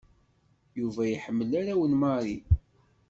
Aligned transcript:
Yuba 0.79 1.01
yeḥmmel 1.11 1.51
arraw 1.59 1.81
n 1.87 1.93
Marie. 2.01 2.45